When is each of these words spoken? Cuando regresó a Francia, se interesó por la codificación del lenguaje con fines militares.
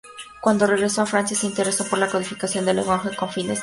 Cuando 0.41 0.65
regresó 0.65 1.03
a 1.03 1.05
Francia, 1.05 1.37
se 1.37 1.45
interesó 1.45 1.87
por 1.87 1.99
la 1.99 2.09
codificación 2.09 2.65
del 2.65 2.77
lenguaje 2.77 3.15
con 3.15 3.29
fines 3.29 3.49
militares. 3.49 3.59